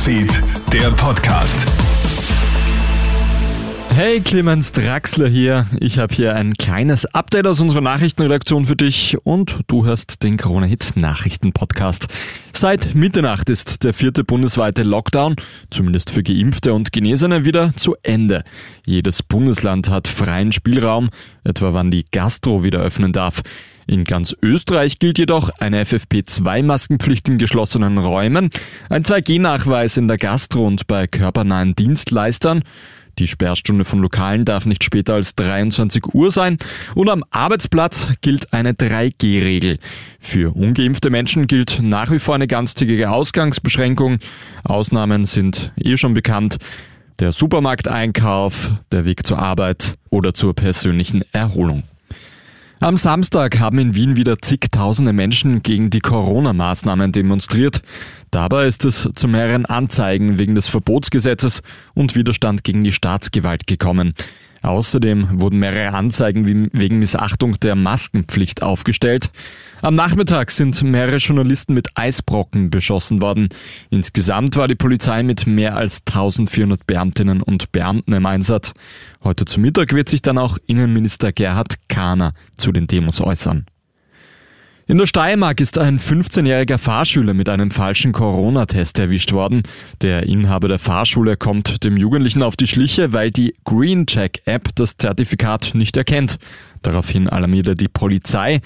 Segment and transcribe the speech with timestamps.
[0.00, 1.66] Newsfeed, der Podcast.
[3.90, 5.66] Hey, Clemens Draxler hier.
[5.78, 10.38] Ich habe hier ein kleines Update aus unserer Nachrichtenredaktion für dich und du hörst den
[10.38, 12.06] Corona-Hit Nachrichten-Podcast.
[12.54, 15.36] Seit Mitternacht ist der vierte bundesweite Lockdown,
[15.68, 18.44] zumindest für Geimpfte und Genesene, wieder zu Ende.
[18.86, 21.10] Jedes Bundesland hat freien Spielraum,
[21.44, 23.42] etwa wann die Gastro wieder öffnen darf.
[23.86, 28.50] In ganz Österreich gilt jedoch eine FFP2-Maskenpflicht in geschlossenen Räumen,
[28.88, 32.62] ein 2G-Nachweis in der Gastro und bei körpernahen Dienstleistern.
[33.18, 36.58] Die Sperrstunde von Lokalen darf nicht später als 23 Uhr sein
[36.94, 39.78] und am Arbeitsplatz gilt eine 3G-Regel.
[40.18, 44.20] Für ungeimpfte Menschen gilt nach wie vor eine ganztägige Ausgangsbeschränkung.
[44.64, 46.58] Ausnahmen sind eh schon bekannt.
[47.18, 51.82] Der Supermarkteinkauf, der Weg zur Arbeit oder zur persönlichen Erholung.
[52.82, 57.82] Am Samstag haben in Wien wieder zigtausende Menschen gegen die Corona-Maßnahmen demonstriert.
[58.30, 61.62] Dabei ist es zu mehreren Anzeigen wegen des Verbotsgesetzes
[61.94, 64.14] und Widerstand gegen die Staatsgewalt gekommen.
[64.62, 69.30] Außerdem wurden mehrere Anzeigen wegen Missachtung der Maskenpflicht aufgestellt.
[69.80, 73.48] Am Nachmittag sind mehrere Journalisten mit Eisbrocken beschossen worden.
[73.88, 78.74] Insgesamt war die Polizei mit mehr als 1400 Beamtinnen und Beamten im Einsatz.
[79.24, 83.64] Heute zu Mittag wird sich dann auch Innenminister Gerhard Kahner zu den Demos äußern.
[84.90, 89.62] In der Steiermark ist ein 15-jähriger Fahrschüler mit einem falschen Corona-Test erwischt worden.
[90.00, 94.70] Der Inhaber der Fahrschule kommt dem Jugendlichen auf die Schliche, weil die Green Check App
[94.74, 96.38] das Zertifikat nicht erkennt.
[96.82, 98.62] Daraufhin alarmierte die Polizei.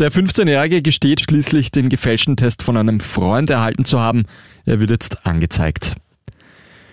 [0.00, 4.24] Der 15-Jährige gesteht schließlich, den gefälschten Test von einem Freund erhalten zu haben.
[4.64, 5.96] Er wird jetzt angezeigt.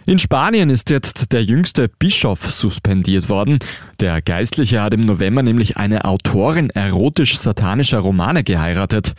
[0.05, 3.59] In Spanien ist jetzt der jüngste Bischof suspendiert worden.
[4.01, 9.13] Der Geistliche hat im November nämlich eine Autorin erotisch-satanischer Romane geheiratet.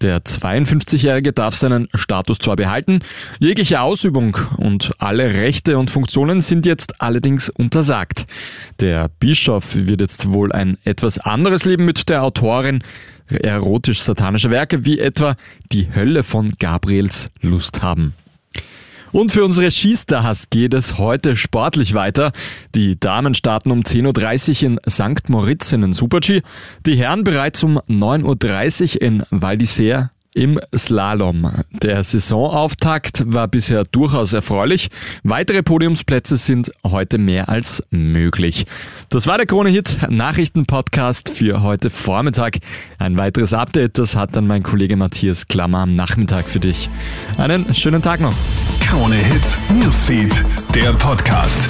[0.00, 3.00] Der 52-Jährige darf seinen Status zwar behalten,
[3.38, 8.26] jegliche Ausübung und alle Rechte und Funktionen sind jetzt allerdings untersagt.
[8.80, 12.82] Der Bischof wird jetzt wohl ein etwas anderes Leben mit der Autorin
[13.28, 15.36] erotisch-satanischer Werke wie etwa
[15.70, 18.14] Die Hölle von Gabriels Lust haben.
[19.12, 22.32] Und für unsere Skistars geht es heute sportlich weiter.
[22.74, 25.28] Die Damen starten um 10.30 Uhr in St.
[25.28, 26.42] Moritz in den Super-G,
[26.86, 31.50] die Herren bereits um 9.30 Uhr in Val d'Isère im Slalom.
[31.82, 34.88] Der Saisonauftakt war bisher durchaus erfreulich.
[35.22, 38.66] Weitere Podiumsplätze sind heute mehr als möglich.
[39.08, 42.58] Das war der Krone Hit Nachrichtenpodcast für heute Vormittag.
[42.98, 46.88] Ein weiteres Update, das hat dann mein Kollege Matthias Klammer am Nachmittag für dich.
[47.36, 48.34] Einen schönen Tag noch.
[48.80, 51.68] Krone Hit Newsfeed, der Podcast.